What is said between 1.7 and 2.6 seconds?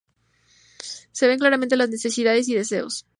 las necesidades y